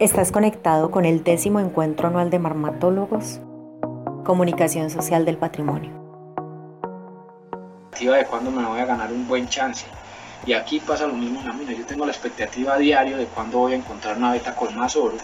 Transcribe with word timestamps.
Estás 0.00 0.30
conectado 0.30 0.92
con 0.92 1.04
el 1.04 1.24
décimo 1.24 1.58
encuentro 1.58 2.06
anual 2.06 2.30
de 2.30 2.38
marmatólogos, 2.38 3.40
Comunicación 4.24 4.90
Social 4.90 5.24
del 5.24 5.38
Patrimonio. 5.38 5.90
de 8.12 8.24
cuándo 8.26 8.52
me 8.52 8.64
voy 8.64 8.78
a 8.78 8.84
ganar 8.84 9.12
un 9.12 9.26
buen 9.26 9.48
chance. 9.48 9.86
Y 10.46 10.52
aquí 10.52 10.78
pasa 10.78 11.08
lo 11.08 11.14
mismo 11.14 11.42
en. 11.42 11.76
Yo 11.76 11.84
tengo 11.84 12.06
la 12.06 12.12
expectativa 12.12 12.78
diario 12.78 13.16
de 13.16 13.24
cuándo 13.24 13.58
voy 13.58 13.72
a 13.72 13.76
encontrar 13.76 14.18
una 14.18 14.30
beta 14.30 14.54
con 14.54 14.72
más 14.76 14.94
oro. 14.94 15.16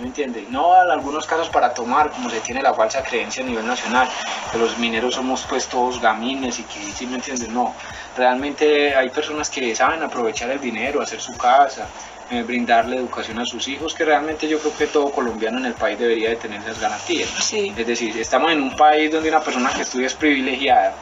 ¿Me 0.00 0.08
entiendes? 0.08 0.50
No 0.50 0.82
en 0.82 0.90
algunos 0.90 1.24
casos 1.24 1.48
para 1.48 1.72
tomar, 1.72 2.10
como 2.10 2.28
se 2.28 2.40
tiene 2.40 2.60
la 2.60 2.74
falsa 2.74 3.04
creencia 3.04 3.44
a 3.44 3.46
nivel 3.46 3.68
nacional, 3.68 4.08
que 4.50 4.58
los 4.58 4.76
mineros 4.78 5.14
somos 5.14 5.46
pues 5.48 5.68
todos 5.68 6.00
gamines 6.00 6.58
y 6.58 6.64
que, 6.64 6.80
¿sí 6.80 7.06
me 7.06 7.14
entiendes? 7.14 7.50
No, 7.50 7.72
realmente 8.16 8.96
hay 8.96 9.10
personas 9.10 9.48
que 9.48 9.76
saben 9.76 10.02
aprovechar 10.02 10.50
el 10.50 10.60
dinero, 10.60 11.00
hacer 11.00 11.20
su 11.20 11.36
casa, 11.36 11.86
eh, 12.30 12.42
brindarle 12.42 12.96
educación 12.96 13.38
a 13.38 13.46
sus 13.46 13.66
hijos, 13.68 13.94
que 13.94 14.04
realmente 14.04 14.46
yo 14.46 14.58
creo 14.58 14.76
que 14.76 14.86
todo 14.86 15.10
colombiano 15.10 15.58
en 15.58 15.66
el 15.66 15.74
país 15.74 15.98
debería 15.98 16.28
de 16.28 16.36
tener 16.36 16.60
esas 16.60 16.78
garantías. 16.80 17.30
Es 17.52 17.86
decir, 17.86 18.18
estamos 18.18 18.52
en 18.52 18.62
un 18.62 18.76
país 18.76 19.10
donde 19.10 19.30
una 19.30 19.40
persona 19.40 19.70
que 19.74 19.82
estudia 19.82 20.08
es 20.08 20.14
privilegiada 20.14 20.94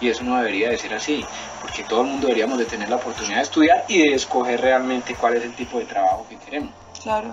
y 0.00 0.08
eso 0.08 0.24
no 0.24 0.36
debería 0.36 0.70
de 0.70 0.78
ser 0.78 0.92
así, 0.94 1.24
porque 1.60 1.84
todo 1.84 2.00
el 2.00 2.08
mundo 2.08 2.26
deberíamos 2.26 2.58
de 2.58 2.64
tener 2.64 2.88
la 2.88 2.96
oportunidad 2.96 3.36
de 3.36 3.42
estudiar 3.42 3.84
y 3.86 3.98
de 3.98 4.14
escoger 4.14 4.60
realmente 4.60 5.14
cuál 5.14 5.36
es 5.36 5.44
el 5.44 5.54
tipo 5.54 5.78
de 5.78 5.84
trabajo 5.84 6.26
que 6.28 6.36
queremos. 6.36 6.72
Claro. 7.00 7.28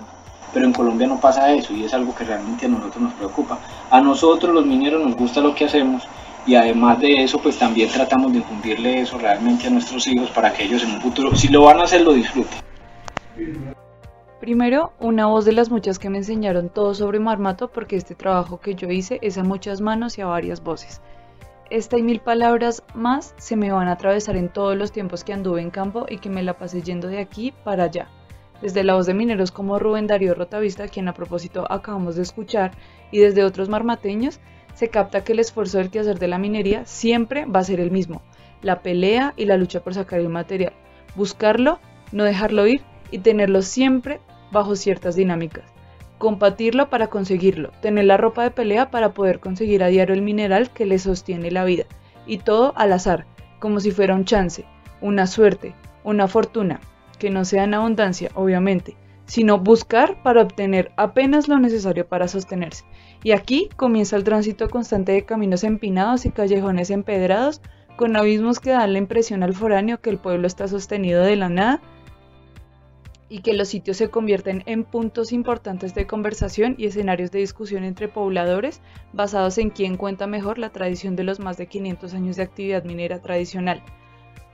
Pero 0.54 0.66
en 0.66 0.72
Colombia 0.72 1.08
no 1.08 1.20
pasa 1.20 1.52
eso 1.52 1.72
y 1.72 1.84
es 1.84 1.92
algo 1.92 2.14
que 2.14 2.22
realmente 2.22 2.66
a 2.66 2.68
nosotros 2.68 3.02
nos 3.02 3.14
preocupa. 3.14 3.58
A 3.90 4.00
nosotros 4.00 4.54
los 4.54 4.64
mineros 4.64 5.04
nos 5.04 5.16
gusta 5.16 5.40
lo 5.40 5.54
que 5.54 5.64
hacemos 5.64 6.04
y 6.46 6.54
además 6.54 7.00
de 7.00 7.24
eso 7.24 7.38
pues 7.38 7.58
también 7.58 7.90
tratamos 7.90 8.32
de 8.32 8.38
infundirle 8.38 9.00
eso 9.00 9.18
realmente 9.18 9.66
a 9.66 9.70
nuestros 9.70 10.06
hijos 10.06 10.30
para 10.30 10.52
que 10.52 10.64
ellos 10.64 10.84
en 10.84 10.92
un 10.92 11.00
futuro, 11.00 11.34
si 11.34 11.48
lo 11.48 11.62
van 11.62 11.80
a 11.80 11.84
hacer, 11.84 12.02
lo 12.02 12.12
disfruten. 12.12 12.59
Primero, 14.40 14.94
una 14.98 15.26
voz 15.26 15.44
de 15.44 15.52
las 15.52 15.70
muchas 15.70 15.98
que 15.98 16.08
me 16.08 16.16
enseñaron 16.16 16.70
todo 16.70 16.94
sobre 16.94 17.18
Marmato 17.18 17.68
porque 17.68 17.96
este 17.96 18.14
trabajo 18.14 18.58
que 18.58 18.74
yo 18.74 18.88
hice 18.88 19.18
es 19.20 19.36
a 19.36 19.44
muchas 19.44 19.82
manos 19.82 20.16
y 20.16 20.22
a 20.22 20.26
varias 20.26 20.62
voces. 20.62 21.02
Esta 21.68 21.98
y 21.98 22.02
mil 22.02 22.20
palabras 22.20 22.82
más 22.94 23.34
se 23.36 23.54
me 23.54 23.70
van 23.70 23.88
a 23.88 23.92
atravesar 23.92 24.36
en 24.36 24.48
todos 24.48 24.76
los 24.76 24.92
tiempos 24.92 25.24
que 25.24 25.34
anduve 25.34 25.60
en 25.60 25.70
campo 25.70 26.06
y 26.08 26.18
que 26.18 26.30
me 26.30 26.42
la 26.42 26.56
pasé 26.56 26.80
yendo 26.80 27.08
de 27.08 27.18
aquí 27.18 27.52
para 27.64 27.84
allá. 27.84 28.08
Desde 28.62 28.82
la 28.82 28.94
voz 28.94 29.06
de 29.06 29.14
mineros 29.14 29.52
como 29.52 29.78
Rubén 29.78 30.06
Darío 30.06 30.34
Rotavista, 30.34 30.88
quien 30.88 31.08
a 31.08 31.14
propósito 31.14 31.70
acabamos 31.70 32.16
de 32.16 32.22
escuchar, 32.22 32.72
y 33.10 33.18
desde 33.18 33.44
otros 33.44 33.68
marmateños, 33.68 34.40
se 34.74 34.88
capta 34.88 35.22
que 35.22 35.32
el 35.32 35.38
esfuerzo 35.38 35.78
del 35.78 35.90
quehacer 35.90 36.18
de 36.18 36.28
la 36.28 36.38
minería 36.38 36.86
siempre 36.86 37.44
va 37.44 37.60
a 37.60 37.64
ser 37.64 37.78
el 37.78 37.90
mismo, 37.90 38.22
la 38.62 38.80
pelea 38.80 39.34
y 39.36 39.44
la 39.44 39.56
lucha 39.56 39.80
por 39.80 39.94
sacar 39.94 40.20
el 40.20 40.28
material, 40.28 40.72
buscarlo, 41.14 41.78
no 42.12 42.24
dejarlo 42.24 42.66
ir 42.66 42.82
y 43.10 43.18
tenerlo 43.18 43.62
siempre 43.62 44.20
bajo 44.52 44.76
ciertas 44.76 45.16
dinámicas. 45.16 45.64
Compartirlo 46.18 46.90
para 46.90 47.06
conseguirlo, 47.06 47.70
tener 47.80 48.04
la 48.04 48.16
ropa 48.16 48.42
de 48.42 48.50
pelea 48.50 48.90
para 48.90 49.14
poder 49.14 49.40
conseguir 49.40 49.82
a 49.82 49.88
diario 49.88 50.14
el 50.14 50.22
mineral 50.22 50.70
que 50.70 50.86
le 50.86 50.98
sostiene 50.98 51.50
la 51.50 51.64
vida. 51.64 51.84
Y 52.26 52.38
todo 52.38 52.74
al 52.76 52.92
azar, 52.92 53.26
como 53.58 53.80
si 53.80 53.90
fuera 53.90 54.14
un 54.14 54.24
chance, 54.24 54.64
una 55.00 55.26
suerte, 55.26 55.74
una 56.04 56.28
fortuna, 56.28 56.80
que 57.18 57.30
no 57.30 57.44
sea 57.44 57.64
en 57.64 57.74
abundancia, 57.74 58.30
obviamente, 58.34 58.96
sino 59.26 59.58
buscar 59.58 60.22
para 60.22 60.42
obtener 60.42 60.92
apenas 60.96 61.48
lo 61.48 61.58
necesario 61.58 62.06
para 62.06 62.28
sostenerse. 62.28 62.84
Y 63.22 63.32
aquí 63.32 63.68
comienza 63.76 64.16
el 64.16 64.24
tránsito 64.24 64.68
constante 64.68 65.12
de 65.12 65.24
caminos 65.24 65.62
empinados 65.62 66.26
y 66.26 66.30
callejones 66.30 66.90
empedrados, 66.90 67.60
con 67.96 68.16
abismos 68.16 68.60
que 68.60 68.70
dan 68.70 68.92
la 68.92 68.98
impresión 68.98 69.42
al 69.42 69.54
foráneo 69.54 70.00
que 70.00 70.10
el 70.10 70.18
pueblo 70.18 70.46
está 70.46 70.68
sostenido 70.68 71.22
de 71.22 71.36
la 71.36 71.48
nada 71.48 71.80
y 73.30 73.40
que 73.40 73.54
los 73.54 73.68
sitios 73.68 73.96
se 73.96 74.10
convierten 74.10 74.62
en 74.66 74.84
puntos 74.84 75.32
importantes 75.32 75.94
de 75.94 76.06
conversación 76.06 76.74
y 76.76 76.86
escenarios 76.86 77.30
de 77.30 77.38
discusión 77.38 77.84
entre 77.84 78.08
pobladores 78.08 78.82
basados 79.12 79.56
en 79.56 79.70
quién 79.70 79.96
cuenta 79.96 80.26
mejor 80.26 80.58
la 80.58 80.70
tradición 80.70 81.16
de 81.16 81.24
los 81.24 81.38
más 81.38 81.56
de 81.56 81.68
500 81.68 82.12
años 82.12 82.36
de 82.36 82.42
actividad 82.42 82.84
minera 82.84 83.22
tradicional. 83.22 83.82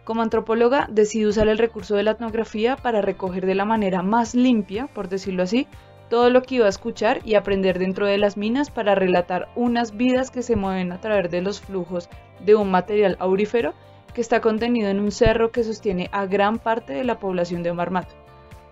Como 0.05 0.23
antropóloga, 0.23 0.87
decidí 0.89 1.27
usar 1.27 1.49
el 1.49 1.59
recurso 1.59 1.97
de 1.97 2.05
la 2.05 2.13
etnografía 2.13 2.77
para 2.77 3.03
recoger 3.03 3.47
de 3.47 3.57
la 3.57 3.65
manera 3.65 4.03
más 4.03 4.37
limpia, 4.37 4.87
por 4.87 5.09
decirlo 5.09 5.43
así, 5.43 5.67
todo 6.11 6.31
lo 6.31 6.43
que 6.43 6.57
iba 6.57 6.67
a 6.67 6.69
escuchar 6.69 7.21
y 7.25 7.35
aprender 7.35 7.79
dentro 7.79 8.07
de 8.07 8.19
las 8.19 8.37
minas 8.37 8.71
para 8.71 8.95
relatar 8.95 9.49
unas 9.57 9.97
vidas 9.97 10.31
que 10.31 10.43
se 10.43 10.55
mueven 10.55 10.93
a 10.93 11.01
través 11.01 11.31
de 11.31 11.41
los 11.41 11.61
flujos 11.61 12.09
de 12.45 12.55
un 12.55 12.71
material 12.71 13.17
aurífero 13.19 13.75
que 14.15 14.21
está 14.21 14.41
contenido 14.41 14.89
en 14.91 15.01
un 15.01 15.11
cerro 15.11 15.51
que 15.51 15.65
sostiene 15.65 16.09
a 16.13 16.27
gran 16.27 16.59
parte 16.59 16.93
de 16.93 17.05
la 17.05 17.19
población 17.19 17.63
de 17.63 17.73
Marmato. 17.73 18.26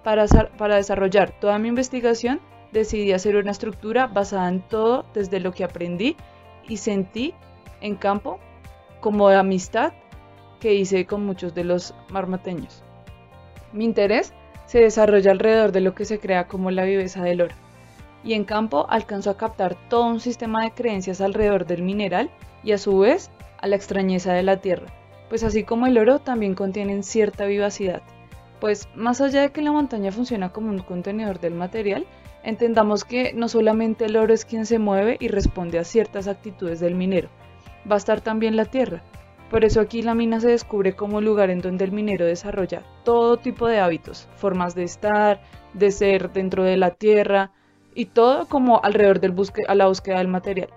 Para, 0.05 0.27
desarrollar 0.77 1.31
toda 1.41 1.59
mi 1.59 1.69
investigación, 1.69 2.41
decidí 2.73 3.13
hacer 3.13 3.37
una 3.37 3.53
estructura 3.53 4.07
basada 4.07 4.51
en 4.51 4.61
todo 4.61 5.07
desde 5.15 5.41
lo 5.41 5.53
que 5.53 5.65
aprendí 5.65 6.17
y 6.69 6.77
sentí 6.77 7.33
en 7.81 7.97
campo, 7.97 8.39
como 9.01 9.29
amistad 9.29 9.95
que 10.61 10.75
hice 10.75 11.07
con 11.07 11.25
muchos 11.25 11.55
de 11.55 11.65
los 11.65 11.95
marmateños. 12.11 12.83
Mi 13.73 13.85
interés 13.85 14.35
se 14.67 14.81
desarrolla 14.81 15.31
alrededor 15.31 15.73
de 15.73 15.81
lo 15.81 15.95
que 15.95 16.05
se 16.05 16.19
crea 16.19 16.49
como 16.49 16.71
la 16.71 16.85
viveza 16.85 17.23
del 17.23 17.41
oro, 17.41 17.55
y 18.23 18.35
en 18.35 18.45
campo 18.45 18.87
alcanzo 18.91 19.31
a 19.31 19.37
captar 19.39 19.75
todo 19.89 20.07
un 20.07 20.21
sistema 20.21 20.65
de 20.65 20.73
creencias 20.73 21.23
alrededor 21.23 21.67
del 21.67 21.83
mineral 21.83 22.31
y 22.63 22.73
a 22.73 22.79
su 22.79 22.99
vez 22.99 23.31
a 23.59 23.67
la 23.69 23.77
extrañeza 23.77 24.33
de 24.35 24.43
la 24.43 24.59
tierra, 24.59 24.87
pues 25.31 25.45
así 25.45 25.65
como 25.65 25.87
el 25.87 25.97
oro 25.97 26.19
también 26.19 26.55
contienen 26.55 27.03
cierta 27.03 27.47
vivacidad 27.47 28.03
pues 28.61 28.89
más 28.95 29.21
allá 29.21 29.43
de 29.43 29.53
que 29.53 29.63
la 29.63 29.73
montaña 29.73 30.13
funciona 30.13 30.51
como 30.51 30.71
un 30.71 30.81
contenedor 30.81 31.41
del 31.41 31.55
material, 31.55 32.07
entendamos 32.43 33.05
que 33.05 33.33
no 33.33 33.49
solamente 33.49 34.07
el 34.07 34.17
oro 34.17 34.33
es 34.35 34.45
quien 34.45 34.67
se 34.67 34.79
mueve 34.79 35.17
y 35.21 35.29
responde 35.29 35.79
a 35.79 35.85
ciertas 35.85 36.29
actitudes 36.29 36.81
del 36.81 36.95
minero, 36.95 37.29
va 37.91 37.95
a 37.95 37.99
estar 37.99 38.21
también 38.21 38.57
la 38.57 38.67
tierra. 38.67 39.03
Por 39.51 39.65
eso 39.65 39.81
aquí 39.81 40.03
la 40.03 40.15
mina 40.15 40.41
se 40.41 40.49
descubre 40.49 40.95
como 40.95 41.21
lugar 41.21 41.51
en 41.51 41.61
donde 41.61 41.85
el 41.85 41.93
minero 41.93 42.25
desarrolla 42.25 42.83
todo 43.05 43.37
tipo 43.37 43.69
de 43.69 43.79
hábitos, 43.79 44.29
formas 44.37 44.75
de 44.75 44.85
estar, 44.85 45.41
de 45.75 45.91
ser 45.91 46.33
dentro 46.33 46.65
de 46.65 46.77
la 46.77 46.91
tierra 46.91 47.53
y 47.95 48.07
todo 48.07 48.47
como 48.47 48.83
alrededor 48.83 49.21
del 49.21 49.35
la 49.75 49.87
búsqueda 49.87 50.19
del 50.19 50.29
material 50.29 50.71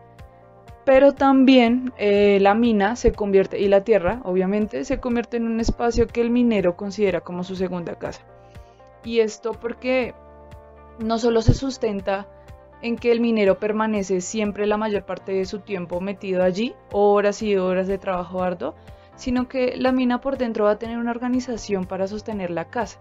pero 0.87 1.11
también 1.11 1.91
eh, 1.97 2.37
la 2.39 2.55
mina 2.55 2.95
se 2.95 3.11
convierte, 3.11 3.59
y 3.59 3.67
la 3.67 3.83
tierra 3.83 4.21
obviamente, 4.23 4.85
se 4.85 5.01
convierte 5.01 5.35
en 5.35 5.45
un 5.45 5.59
espacio 5.59 6.07
que 6.07 6.21
el 6.21 6.29
minero 6.29 6.77
considera 6.77 7.19
como 7.19 7.43
su 7.43 7.57
segunda 7.57 7.95
casa. 7.95 8.21
Y 9.03 9.19
esto 9.19 9.51
porque 9.51 10.15
no 10.99 11.19
solo 11.19 11.41
se 11.41 11.53
sustenta 11.53 12.25
en 12.81 12.95
que 12.95 13.11
el 13.11 13.19
minero 13.19 13.59
permanece 13.59 14.21
siempre 14.21 14.65
la 14.65 14.77
mayor 14.77 15.03
parte 15.03 15.33
de 15.33 15.43
su 15.43 15.59
tiempo 15.59 15.99
metido 15.99 16.41
allí, 16.41 16.73
horas 16.93 17.41
y 17.41 17.57
horas 17.57 17.89
de 17.89 17.97
trabajo 17.97 18.41
arduo, 18.41 18.73
sino 19.17 19.49
que 19.49 19.75
la 19.75 19.91
mina 19.91 20.21
por 20.21 20.37
dentro 20.37 20.63
va 20.63 20.71
a 20.71 20.79
tener 20.79 20.99
una 20.99 21.11
organización 21.11 21.83
para 21.83 22.07
sostener 22.07 22.49
la 22.49 22.69
casa 22.69 22.97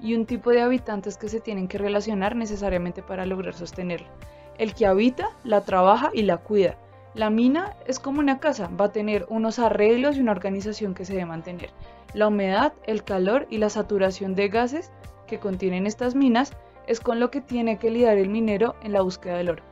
y 0.00 0.14
un 0.14 0.24
tipo 0.24 0.52
de 0.52 0.62
habitantes 0.62 1.18
que 1.18 1.28
se 1.28 1.40
tienen 1.40 1.68
que 1.68 1.76
relacionar 1.76 2.34
necesariamente 2.34 3.02
para 3.02 3.26
lograr 3.26 3.52
sostenerla. 3.52 4.08
El 4.56 4.72
que 4.72 4.86
habita, 4.86 5.28
la 5.44 5.60
trabaja 5.60 6.08
y 6.14 6.22
la 6.22 6.38
cuida, 6.38 6.78
la 7.16 7.30
mina 7.30 7.74
es 7.86 7.98
como 7.98 8.20
una 8.20 8.40
casa, 8.40 8.68
va 8.78 8.86
a 8.86 8.92
tener 8.92 9.24
unos 9.30 9.58
arreglos 9.58 10.16
y 10.16 10.20
una 10.20 10.32
organización 10.32 10.94
que 10.94 11.06
se 11.06 11.14
debe 11.14 11.24
mantener. 11.24 11.70
La 12.12 12.28
humedad, 12.28 12.74
el 12.86 13.04
calor 13.04 13.46
y 13.48 13.56
la 13.56 13.70
saturación 13.70 14.34
de 14.34 14.48
gases 14.48 14.92
que 15.26 15.38
contienen 15.38 15.86
estas 15.86 16.14
minas 16.14 16.52
es 16.86 17.00
con 17.00 17.18
lo 17.18 17.30
que 17.30 17.40
tiene 17.40 17.78
que 17.78 17.90
lidiar 17.90 18.18
el 18.18 18.28
minero 18.28 18.76
en 18.82 18.92
la 18.92 19.00
búsqueda 19.00 19.38
del 19.38 19.48
oro. 19.48 19.62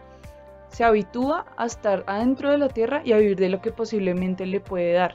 Se 0.69 0.85
habitúa 0.85 1.45
a 1.59 1.67
estar 1.67 2.03
adentro 2.07 2.51
de 2.51 2.59
la 2.59 2.69
tierra 2.69 3.03
y 3.05 3.13
a 3.13 3.19
vivir 3.19 3.37
de 3.37 3.51
lo 3.51 3.61
que 3.61 3.73
posiblemente 3.73 4.47
le 4.47 4.61
puede 4.61 4.95
dar. 4.95 5.15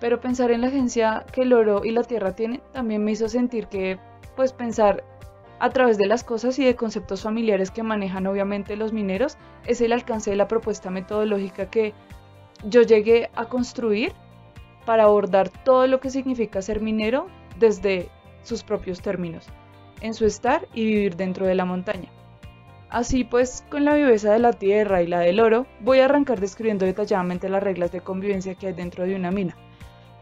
Pero 0.00 0.18
pensar 0.18 0.50
en 0.50 0.62
la 0.62 0.68
agencia 0.68 1.26
que 1.30 1.42
el 1.42 1.52
oro 1.52 1.84
y 1.84 1.90
la 1.90 2.04
tierra 2.04 2.34
tienen 2.34 2.62
también 2.72 3.04
me 3.04 3.12
hizo 3.12 3.28
sentir 3.28 3.66
que, 3.66 3.98
pues 4.34 4.54
pensar 4.54 5.04
a 5.60 5.70
través 5.70 5.98
de 5.98 6.06
las 6.06 6.24
cosas 6.24 6.58
y 6.58 6.64
de 6.64 6.74
conceptos 6.74 7.22
familiares 7.22 7.70
que 7.70 7.82
manejan 7.82 8.26
obviamente 8.26 8.76
los 8.76 8.92
mineros, 8.92 9.36
es 9.66 9.80
el 9.82 9.92
alcance 9.92 10.30
de 10.30 10.36
la 10.36 10.48
propuesta 10.48 10.90
metodológica 10.90 11.70
que 11.70 11.92
yo 12.64 12.82
llegué 12.82 13.30
a 13.34 13.44
construir 13.44 14.12
para 14.86 15.04
abordar 15.04 15.50
todo 15.50 15.86
lo 15.86 16.00
que 16.00 16.10
significa 16.10 16.62
ser 16.62 16.80
minero 16.80 17.26
desde 17.58 18.08
sus 18.42 18.64
propios 18.64 19.02
términos, 19.02 19.46
en 20.00 20.14
su 20.14 20.24
estar 20.24 20.66
y 20.72 20.86
vivir 20.86 21.16
dentro 21.16 21.46
de 21.46 21.54
la 21.54 21.66
montaña. 21.66 22.08
Así 22.88 23.22
pues, 23.22 23.64
con 23.70 23.84
la 23.84 23.94
viveza 23.94 24.32
de 24.32 24.38
la 24.38 24.54
tierra 24.54 25.02
y 25.02 25.06
la 25.06 25.20
del 25.20 25.40
oro, 25.40 25.66
voy 25.80 26.00
a 26.00 26.06
arrancar 26.06 26.40
describiendo 26.40 26.86
detalladamente 26.86 27.50
las 27.50 27.62
reglas 27.62 27.92
de 27.92 28.00
convivencia 28.00 28.54
que 28.54 28.68
hay 28.68 28.72
dentro 28.72 29.04
de 29.04 29.14
una 29.14 29.30
mina. 29.30 29.56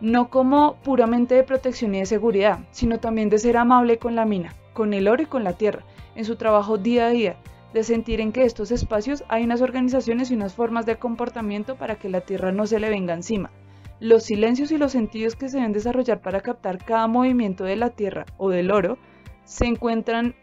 No 0.00 0.30
como 0.30 0.74
puramente 0.82 1.36
de 1.36 1.44
protección 1.44 1.94
y 1.94 2.00
de 2.00 2.06
seguridad, 2.06 2.58
sino 2.72 2.98
también 2.98 3.30
de 3.30 3.38
ser 3.38 3.56
amable 3.56 3.98
con 3.98 4.16
la 4.16 4.26
mina, 4.26 4.54
con 4.78 4.94
el 4.94 5.08
oro 5.08 5.24
y 5.24 5.26
con 5.26 5.42
la 5.42 5.54
tierra, 5.54 5.82
en 6.14 6.24
su 6.24 6.36
trabajo 6.36 6.78
día 6.78 7.06
a 7.06 7.10
día, 7.10 7.36
de 7.74 7.82
sentir 7.82 8.20
en 8.20 8.30
que 8.30 8.44
estos 8.44 8.70
espacios 8.70 9.24
hay 9.28 9.42
unas 9.42 9.60
organizaciones 9.60 10.30
y 10.30 10.34
unas 10.34 10.54
formas 10.54 10.86
de 10.86 10.94
comportamiento 10.94 11.74
para 11.74 11.96
que 11.96 12.08
la 12.08 12.20
tierra 12.20 12.52
no 12.52 12.64
se 12.64 12.78
le 12.78 12.88
venga 12.88 13.12
encima. 13.12 13.50
Los 13.98 14.22
silencios 14.22 14.70
y 14.70 14.78
los 14.78 14.92
sentidos 14.92 15.34
que 15.34 15.48
se 15.48 15.56
deben 15.56 15.72
desarrollar 15.72 16.20
para 16.20 16.42
captar 16.42 16.78
cada 16.78 17.08
movimiento 17.08 17.64
de 17.64 17.74
la 17.74 17.90
tierra 17.90 18.24
o 18.36 18.50
del 18.50 18.70
oro 18.70 18.98
se 19.42 19.66
encuentran 19.66 20.36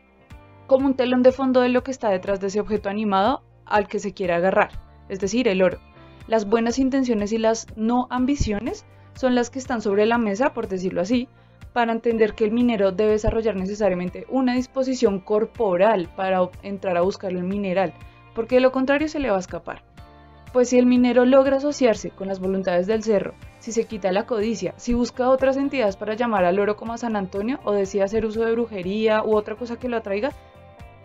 como 0.67 0.87
un 0.87 0.95
telón 0.95 1.23
de 1.23 1.31
fondo 1.31 1.61
de 1.61 1.69
lo 1.69 1.83
que 1.83 1.91
está 1.91 2.09
detrás 2.09 2.41
de 2.41 2.47
ese 2.47 2.59
objeto 2.59 2.89
animado 2.89 3.41
al 3.65 3.87
que 3.87 3.99
se 3.99 4.13
quiere 4.13 4.33
agarrar, 4.33 4.71
es 5.07 5.21
decir, 5.21 5.47
el 5.47 5.63
oro. 5.63 5.79
Las 6.27 6.45
buenas 6.45 6.77
intenciones 6.77 7.31
y 7.31 7.37
las 7.37 7.67
no 7.77 8.07
ambiciones 8.09 8.85
son 9.13 9.33
las 9.33 9.49
que 9.49 9.59
están 9.59 9.81
sobre 9.81 10.05
la 10.05 10.17
mesa, 10.17 10.53
por 10.53 10.67
decirlo 10.67 10.99
así, 10.99 11.29
para 11.75 11.91
entender 11.91 12.35
que 12.35 12.45
el 12.45 12.53
minero 12.53 12.93
debe 12.93 13.11
desarrollar 13.11 13.57
necesariamente 13.57 14.25
una 14.29 14.55
disposición 14.55 15.19
corporal 15.19 16.07
para 16.15 16.49
entrar 16.63 16.95
a 16.95 17.01
buscar 17.01 17.33
el 17.33 17.43
mineral, 17.43 17.93
porque 18.33 18.55
de 18.55 18.61
lo 18.61 18.71
contrario 18.71 19.09
se 19.09 19.19
le 19.19 19.29
va 19.29 19.35
a 19.35 19.41
escapar. 19.41 19.81
Pues 20.53 20.69
si 20.69 20.79
el 20.79 20.85
minero 20.85 21.25
logra 21.25 21.57
asociarse 21.57 22.11
con 22.11 22.29
las 22.29 22.39
voluntades 22.39 22.87
del 22.87 23.03
cerro, 23.03 23.33
si 23.59 23.73
se 23.73 23.83
quita 23.83 24.13
la 24.13 24.25
codicia, 24.25 24.73
si 24.77 24.93
busca 24.93 25.29
otras 25.29 25.57
entidades 25.57 25.97
para 25.97 26.13
llamar 26.13 26.45
al 26.45 26.59
oro 26.59 26.77
como 26.77 26.93
a 26.93 26.97
San 26.97 27.17
Antonio 27.17 27.59
o 27.65 27.73
decide 27.73 28.03
hacer 28.03 28.25
uso 28.25 28.45
de 28.45 28.53
brujería 28.53 29.21
u 29.25 29.35
otra 29.35 29.57
cosa 29.57 29.77
que 29.77 29.89
lo 29.89 29.97
atraiga, 29.97 30.31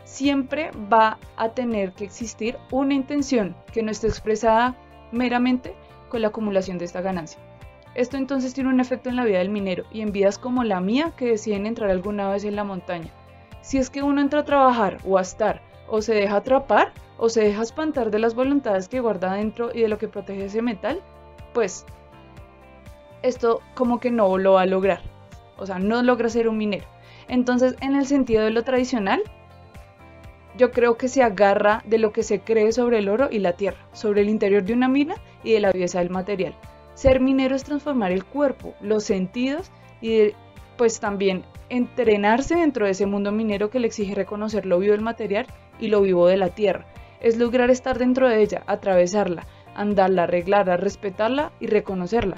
siempre 0.04 0.70
va 0.70 1.18
a 1.36 1.48
tener 1.48 1.94
que 1.94 2.04
existir 2.04 2.56
una 2.70 2.94
intención 2.94 3.56
que 3.72 3.82
no 3.82 3.90
esté 3.90 4.06
expresada 4.06 4.76
meramente 5.10 5.74
con 6.10 6.22
la 6.22 6.28
acumulación 6.28 6.78
de 6.78 6.84
esta 6.84 7.00
ganancia. 7.00 7.49
Esto 7.94 8.16
entonces 8.16 8.54
tiene 8.54 8.70
un 8.70 8.80
efecto 8.80 9.08
en 9.08 9.16
la 9.16 9.24
vida 9.24 9.38
del 9.38 9.50
minero 9.50 9.84
y 9.90 10.00
en 10.00 10.12
vidas 10.12 10.38
como 10.38 10.62
la 10.62 10.80
mía 10.80 11.12
que 11.16 11.26
deciden 11.26 11.66
entrar 11.66 11.90
alguna 11.90 12.30
vez 12.30 12.44
en 12.44 12.56
la 12.56 12.64
montaña. 12.64 13.10
Si 13.62 13.78
es 13.78 13.90
que 13.90 14.02
uno 14.02 14.20
entra 14.20 14.40
a 14.40 14.44
trabajar 14.44 14.98
o 15.04 15.18
a 15.18 15.22
estar 15.22 15.60
o 15.88 16.00
se 16.00 16.14
deja 16.14 16.36
atrapar 16.36 16.92
o 17.18 17.28
se 17.28 17.42
deja 17.42 17.62
espantar 17.62 18.10
de 18.10 18.20
las 18.20 18.34
voluntades 18.34 18.88
que 18.88 19.00
guarda 19.00 19.34
dentro 19.34 19.70
y 19.74 19.80
de 19.80 19.88
lo 19.88 19.98
que 19.98 20.08
protege 20.08 20.46
ese 20.46 20.62
metal, 20.62 21.02
pues 21.52 21.84
esto 23.22 23.60
como 23.74 24.00
que 24.00 24.10
no 24.10 24.38
lo 24.38 24.54
va 24.54 24.62
a 24.62 24.66
lograr. 24.66 25.02
O 25.58 25.66
sea, 25.66 25.78
no 25.78 26.02
logra 26.02 26.28
ser 26.28 26.48
un 26.48 26.56
minero. 26.56 26.86
Entonces, 27.28 27.76
en 27.80 27.94
el 27.94 28.06
sentido 28.06 28.44
de 28.44 28.50
lo 28.50 28.62
tradicional, 28.62 29.22
yo 30.56 30.70
creo 30.70 30.96
que 30.96 31.08
se 31.08 31.22
agarra 31.22 31.82
de 31.86 31.98
lo 31.98 32.12
que 32.12 32.22
se 32.22 32.40
cree 32.40 32.72
sobre 32.72 32.98
el 32.98 33.08
oro 33.08 33.28
y 33.30 33.38
la 33.40 33.52
tierra, 33.52 33.78
sobre 33.92 34.22
el 34.22 34.28
interior 34.28 34.62
de 34.64 34.72
una 34.72 34.88
mina 34.88 35.16
y 35.44 35.52
de 35.52 35.60
la 35.60 35.72
viveza 35.72 35.98
del 35.98 36.10
material. 36.10 36.54
Ser 37.00 37.18
minero 37.18 37.56
es 37.56 37.64
transformar 37.64 38.12
el 38.12 38.26
cuerpo, 38.26 38.74
los 38.82 39.04
sentidos 39.04 39.70
y 40.02 40.32
pues 40.76 41.00
también 41.00 41.44
entrenarse 41.70 42.56
dentro 42.56 42.84
de 42.84 42.90
ese 42.90 43.06
mundo 43.06 43.32
minero 43.32 43.70
que 43.70 43.80
le 43.80 43.86
exige 43.86 44.14
reconocer 44.14 44.66
lo 44.66 44.78
vivo 44.78 44.92
del 44.92 45.00
material 45.00 45.46
y 45.78 45.88
lo 45.88 46.02
vivo 46.02 46.26
de 46.26 46.36
la 46.36 46.50
tierra. 46.50 46.84
Es 47.18 47.38
lograr 47.38 47.70
estar 47.70 47.98
dentro 47.98 48.28
de 48.28 48.42
ella, 48.42 48.64
atravesarla, 48.66 49.46
andarla, 49.74 50.24
arreglarla, 50.24 50.76
respetarla 50.76 51.52
y 51.58 51.68
reconocerla. 51.68 52.36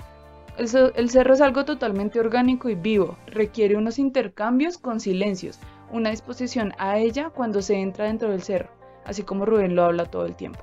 El, 0.56 1.10
cerro 1.10 1.34
es 1.34 1.40
algo 1.40 1.64
totalmente 1.64 2.20
orgánico 2.20 2.68
y 2.68 2.76
vivo, 2.76 3.16
requiere 3.26 3.76
unos 3.76 3.98
intercambios 3.98 4.78
con 4.78 5.00
silencios, 5.00 5.58
una 5.90 6.10
disposición 6.10 6.72
a 6.78 6.98
ella 6.98 7.30
cuando 7.30 7.62
se 7.62 7.80
entra 7.80 8.04
dentro 8.04 8.30
del 8.30 8.42
cerro, 8.42 8.70
así 9.04 9.24
como 9.24 9.44
Rubén 9.44 9.74
lo 9.74 9.82
habla 9.82 10.04
todo 10.04 10.24
el 10.24 10.36
tiempo. 10.36 10.60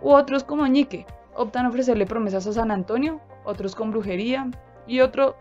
U 0.00 0.12
otros 0.12 0.42
como 0.42 0.66
Ñique, 0.66 1.04
optan 1.40 1.64
a 1.64 1.70
ofrecerle 1.70 2.04
promesas 2.04 2.46
a 2.46 2.52
San 2.52 2.70
Antonio, 2.70 3.18
otros 3.44 3.74
con 3.74 3.90
brujería 3.90 4.50
y 4.86 5.00
otro 5.00 5.36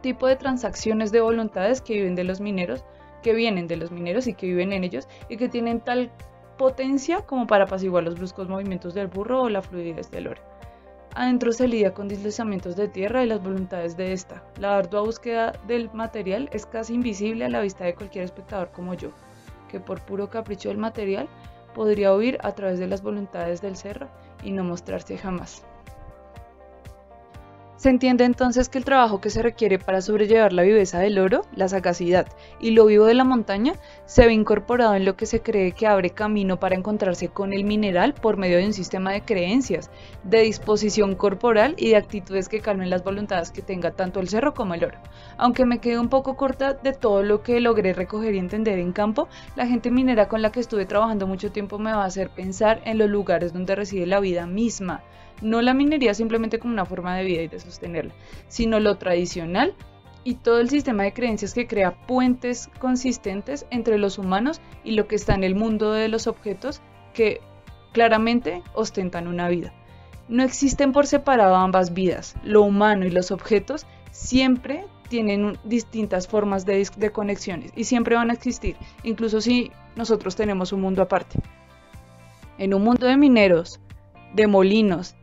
tipo 0.00 0.26
de 0.26 0.36
transacciones 0.36 1.12
de 1.12 1.20
voluntades 1.20 1.82
que 1.82 1.92
viven 1.92 2.14
de 2.14 2.24
los 2.24 2.40
mineros, 2.40 2.86
que 3.22 3.34
vienen 3.34 3.66
de 3.66 3.76
los 3.76 3.90
mineros 3.90 4.26
y 4.26 4.32
que 4.32 4.46
viven 4.46 4.72
en 4.72 4.82
ellos 4.82 5.08
y 5.28 5.36
que 5.36 5.50
tienen 5.50 5.80
tal 5.80 6.10
potencia 6.56 7.20
como 7.20 7.46
para 7.46 7.64
apaciguar 7.64 8.02
los 8.02 8.14
bruscos 8.14 8.48
movimientos 8.48 8.94
del 8.94 9.08
burro 9.08 9.42
o 9.42 9.50
la 9.50 9.60
fluidez 9.60 10.10
del 10.10 10.28
oro. 10.28 10.40
Adentro 11.14 11.52
se 11.52 11.68
lidia 11.68 11.92
con 11.92 12.08
deslizamientos 12.08 12.76
de 12.76 12.88
tierra 12.88 13.22
y 13.22 13.26
las 13.26 13.42
voluntades 13.42 13.98
de 13.98 14.14
esta. 14.14 14.42
La 14.58 14.78
ardua 14.78 15.02
búsqueda 15.02 15.52
del 15.66 15.90
material 15.92 16.48
es 16.52 16.64
casi 16.64 16.94
invisible 16.94 17.44
a 17.44 17.50
la 17.50 17.60
vista 17.60 17.84
de 17.84 17.94
cualquier 17.94 18.24
espectador 18.24 18.70
como 18.70 18.94
yo, 18.94 19.10
que 19.68 19.80
por 19.80 20.00
puro 20.00 20.30
capricho 20.30 20.70
del 20.70 20.78
material 20.78 21.28
podría 21.74 22.14
huir 22.14 22.38
a 22.42 22.52
través 22.52 22.78
de 22.78 22.86
las 22.86 23.02
voluntades 23.02 23.60
del 23.60 23.76
cerro 23.76 24.08
y 24.42 24.52
no 24.52 24.64
mostrarse 24.64 25.18
jamás. 25.18 25.64
Se 27.80 27.88
entiende 27.88 28.26
entonces 28.26 28.68
que 28.68 28.76
el 28.76 28.84
trabajo 28.84 29.22
que 29.22 29.30
se 29.30 29.40
requiere 29.40 29.78
para 29.78 30.02
sobrellevar 30.02 30.52
la 30.52 30.64
viveza 30.64 30.98
del 30.98 31.18
oro, 31.18 31.46
la 31.56 31.66
sagacidad 31.66 32.26
y 32.60 32.72
lo 32.72 32.84
vivo 32.84 33.06
de 33.06 33.14
la 33.14 33.24
montaña 33.24 33.72
se 34.04 34.26
ve 34.26 34.34
incorporado 34.34 34.94
en 34.96 35.06
lo 35.06 35.16
que 35.16 35.24
se 35.24 35.40
cree 35.40 35.72
que 35.72 35.86
abre 35.86 36.10
camino 36.10 36.60
para 36.60 36.74
encontrarse 36.74 37.28
con 37.28 37.54
el 37.54 37.64
mineral 37.64 38.12
por 38.12 38.36
medio 38.36 38.58
de 38.58 38.66
un 38.66 38.74
sistema 38.74 39.12
de 39.12 39.22
creencias, 39.22 39.90
de 40.24 40.42
disposición 40.42 41.14
corporal 41.14 41.74
y 41.78 41.88
de 41.88 41.96
actitudes 41.96 42.50
que 42.50 42.60
calmen 42.60 42.90
las 42.90 43.02
voluntades 43.02 43.50
que 43.50 43.62
tenga 43.62 43.92
tanto 43.92 44.20
el 44.20 44.28
cerro 44.28 44.52
como 44.52 44.74
el 44.74 44.84
oro. 44.84 44.98
Aunque 45.38 45.64
me 45.64 45.78
quedé 45.78 45.98
un 45.98 46.10
poco 46.10 46.36
corta 46.36 46.74
de 46.74 46.92
todo 46.92 47.22
lo 47.22 47.42
que 47.42 47.60
logré 47.60 47.94
recoger 47.94 48.34
y 48.34 48.38
entender 48.40 48.78
en 48.78 48.92
campo, 48.92 49.26
la 49.56 49.66
gente 49.66 49.90
minera 49.90 50.28
con 50.28 50.42
la 50.42 50.52
que 50.52 50.60
estuve 50.60 50.84
trabajando 50.84 51.26
mucho 51.26 51.50
tiempo 51.50 51.78
me 51.78 51.92
va 51.92 52.02
a 52.02 52.08
hacer 52.08 52.28
pensar 52.28 52.82
en 52.84 52.98
los 52.98 53.08
lugares 53.08 53.54
donde 53.54 53.74
reside 53.74 54.04
la 54.04 54.20
vida 54.20 54.46
misma 54.46 55.02
no 55.42 55.62
la 55.62 55.74
minería 55.74 56.14
simplemente 56.14 56.58
como 56.58 56.72
una 56.72 56.84
forma 56.84 57.16
de 57.16 57.24
vida 57.24 57.42
y 57.42 57.48
de 57.48 57.60
sino 58.48 58.80
lo 58.80 58.96
tradicional 58.98 59.74
y 60.24 60.34
todo 60.34 60.60
el 60.60 60.70
sistema 60.70 61.04
de 61.04 61.12
creencias 61.12 61.54
que 61.54 61.66
crea 61.66 62.06
puentes 62.06 62.68
consistentes 62.78 63.66
entre 63.70 63.98
los 63.98 64.18
humanos 64.18 64.60
y 64.84 64.92
lo 64.92 65.06
que 65.06 65.16
está 65.16 65.34
en 65.34 65.44
el 65.44 65.54
mundo 65.54 65.92
de 65.92 66.08
los 66.08 66.26
objetos 66.26 66.82
que 67.14 67.40
claramente 67.92 68.62
ostentan 68.74 69.28
una 69.28 69.48
vida. 69.48 69.72
No 70.28 70.42
existen 70.42 70.92
por 70.92 71.06
separado 71.06 71.56
ambas 71.56 71.92
vidas. 71.92 72.36
Lo 72.44 72.62
humano 72.62 73.04
y 73.04 73.10
los 73.10 73.30
objetos 73.30 73.86
siempre 74.12 74.84
tienen 75.08 75.58
distintas 75.64 76.28
formas 76.28 76.64
de, 76.64 77.10
conexiones 77.12 77.72
y 77.74 77.84
siempre 77.84 78.14
van 78.14 78.30
a 78.30 78.34
existir, 78.34 78.76
incluso 79.02 79.40
si 79.40 79.72
nosotros 79.96 80.36
tenemos 80.36 80.72
un 80.72 80.80
mundo 80.80 81.02
aparte. 81.02 81.40
En 82.58 82.74
un 82.74 82.84
mundo 82.84 83.06
de 83.06 83.16
mineros, 83.16 83.80
de 84.34 84.46
molinos, 84.46 85.16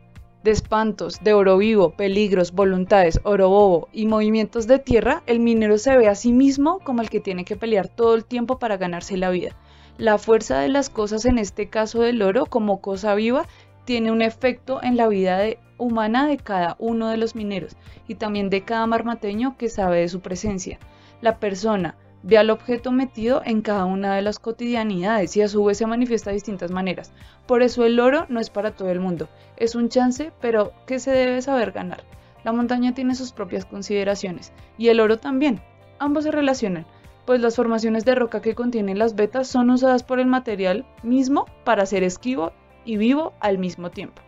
espantos, 0.50 1.18
de 1.22 1.32
oro 1.32 1.58
vivo, 1.58 1.90
peligros, 1.90 2.52
voluntades, 2.52 3.20
oro 3.24 3.48
bobo 3.48 3.88
y 3.92 4.06
movimientos 4.06 4.66
de 4.66 4.78
tierra, 4.78 5.22
el 5.26 5.40
minero 5.40 5.78
se 5.78 5.96
ve 5.96 6.08
a 6.08 6.14
sí 6.14 6.32
mismo 6.32 6.78
como 6.80 7.02
el 7.02 7.10
que 7.10 7.20
tiene 7.20 7.44
que 7.44 7.56
pelear 7.56 7.88
todo 7.88 8.14
el 8.14 8.24
tiempo 8.24 8.58
para 8.58 8.76
ganarse 8.76 9.16
la 9.16 9.30
vida. 9.30 9.56
La 9.96 10.18
fuerza 10.18 10.60
de 10.60 10.68
las 10.68 10.90
cosas, 10.90 11.24
en 11.24 11.38
este 11.38 11.68
caso 11.68 12.00
del 12.00 12.22
oro, 12.22 12.46
como 12.46 12.80
cosa 12.80 13.14
viva, 13.14 13.46
tiene 13.84 14.12
un 14.12 14.22
efecto 14.22 14.80
en 14.82 14.96
la 14.96 15.08
vida 15.08 15.40
humana 15.78 16.26
de 16.28 16.36
cada 16.36 16.76
uno 16.78 17.08
de 17.08 17.16
los 17.16 17.34
mineros 17.34 17.76
y 18.06 18.16
también 18.16 18.50
de 18.50 18.62
cada 18.62 18.86
marmateño 18.86 19.56
que 19.56 19.68
sabe 19.68 20.00
de 20.00 20.08
su 20.08 20.20
presencia. 20.20 20.78
La 21.20 21.38
persona, 21.38 21.96
ve 22.22 22.38
al 22.38 22.50
objeto 22.50 22.92
metido 22.92 23.42
en 23.44 23.62
cada 23.62 23.84
una 23.84 24.14
de 24.14 24.22
las 24.22 24.38
cotidianidades 24.38 25.36
y 25.36 25.42
a 25.42 25.48
su 25.48 25.64
vez 25.64 25.78
se 25.78 25.86
manifiesta 25.86 26.30
de 26.30 26.34
distintas 26.34 26.70
maneras. 26.70 27.12
Por 27.46 27.62
eso 27.62 27.84
el 27.84 28.00
oro 28.00 28.26
no 28.28 28.40
es 28.40 28.50
para 28.50 28.72
todo 28.72 28.90
el 28.90 29.00
mundo, 29.00 29.28
es 29.56 29.74
un 29.74 29.88
chance, 29.88 30.32
pero 30.40 30.72
que 30.86 30.98
se 30.98 31.10
debe 31.10 31.42
saber 31.42 31.72
ganar. 31.72 32.04
La 32.44 32.52
montaña 32.52 32.94
tiene 32.94 33.14
sus 33.14 33.32
propias 33.32 33.64
consideraciones 33.64 34.52
y 34.76 34.88
el 34.88 35.00
oro 35.00 35.18
también. 35.18 35.60
Ambos 35.98 36.24
se 36.24 36.30
relacionan, 36.30 36.86
pues 37.26 37.40
las 37.40 37.56
formaciones 37.56 38.04
de 38.04 38.14
roca 38.14 38.40
que 38.40 38.54
contienen 38.54 38.98
las 38.98 39.14
vetas 39.14 39.48
son 39.48 39.70
usadas 39.70 40.02
por 40.02 40.20
el 40.20 40.26
material 40.26 40.86
mismo 41.02 41.46
para 41.64 41.86
ser 41.86 42.02
esquivo 42.02 42.52
y 42.84 42.96
vivo 42.96 43.34
al 43.40 43.58
mismo 43.58 43.90
tiempo. 43.90 44.22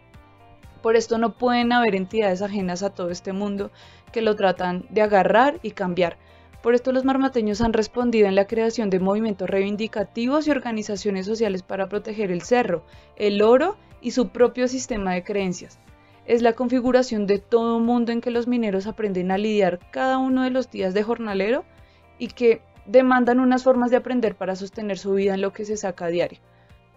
Por 0.82 0.96
esto 0.96 1.18
no 1.18 1.32
pueden 1.32 1.72
haber 1.72 1.94
entidades 1.94 2.42
ajenas 2.42 2.82
a 2.82 2.90
todo 2.90 3.10
este 3.10 3.32
mundo 3.32 3.70
que 4.12 4.22
lo 4.22 4.34
tratan 4.36 4.86
de 4.90 5.02
agarrar 5.02 5.58
y 5.62 5.70
cambiar, 5.72 6.16
por 6.62 6.74
esto 6.74 6.92
los 6.92 7.04
marmateños 7.04 7.60
han 7.60 7.72
respondido 7.72 8.28
en 8.28 8.34
la 8.34 8.46
creación 8.46 8.90
de 8.90 9.00
movimientos 9.00 9.48
reivindicativos 9.48 10.46
y 10.46 10.50
organizaciones 10.50 11.26
sociales 11.26 11.62
para 11.62 11.88
proteger 11.88 12.30
el 12.30 12.42
cerro, 12.42 12.84
el 13.16 13.40
oro 13.42 13.76
y 14.00 14.10
su 14.10 14.28
propio 14.28 14.68
sistema 14.68 15.14
de 15.14 15.24
creencias. 15.24 15.78
Es 16.26 16.42
la 16.42 16.52
configuración 16.52 17.26
de 17.26 17.38
todo 17.38 17.76
un 17.76 17.86
mundo 17.86 18.12
en 18.12 18.20
que 18.20 18.30
los 18.30 18.46
mineros 18.46 18.86
aprenden 18.86 19.30
a 19.30 19.38
lidiar 19.38 19.80
cada 19.90 20.18
uno 20.18 20.42
de 20.42 20.50
los 20.50 20.70
días 20.70 20.94
de 20.94 21.02
jornalero 21.02 21.64
y 22.18 22.28
que 22.28 22.60
demandan 22.86 23.40
unas 23.40 23.64
formas 23.64 23.90
de 23.90 23.96
aprender 23.96 24.34
para 24.34 24.56
sostener 24.56 24.98
su 24.98 25.14
vida 25.14 25.34
en 25.34 25.40
lo 25.40 25.52
que 25.52 25.64
se 25.64 25.76
saca 25.76 26.06
a 26.06 26.08
diario. 26.08 26.40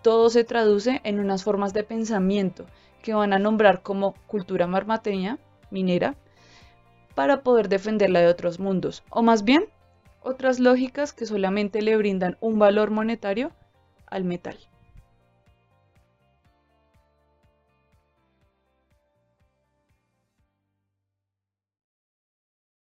Todo 0.01 0.29
se 0.29 0.43
traduce 0.43 0.99
en 1.05 1.19
unas 1.19 1.43
formas 1.43 1.73
de 1.73 1.83
pensamiento 1.83 2.65
que 3.01 3.13
van 3.13 3.31
a 3.31 3.39
nombrar 3.39 3.81
como 3.81 4.13
cultura 4.27 4.67
marmateña, 4.67 5.39
minera, 5.71 6.15
para 7.15 7.41
poder 7.43 7.69
defenderla 7.69 8.19
de 8.19 8.27
otros 8.27 8.59
mundos, 8.59 9.03
o 9.09 9.21
más 9.21 9.43
bien, 9.43 9.65
otras 10.21 10.59
lógicas 10.59 11.13
que 11.13 11.25
solamente 11.25 11.81
le 11.81 11.97
brindan 11.97 12.37
un 12.39 12.59
valor 12.59 12.91
monetario 12.91 13.51
al 14.07 14.23
metal. 14.23 14.57